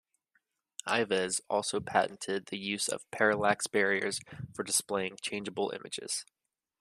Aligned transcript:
Ives 0.87 1.41
also 1.47 1.79
patented 1.79 2.47
the 2.47 2.57
use 2.57 2.87
of 2.87 3.05
parallax 3.11 3.67
barriers 3.67 4.19
for 4.55 4.63
displaying 4.63 5.15
changeable 5.21 5.71
images. 5.75 6.25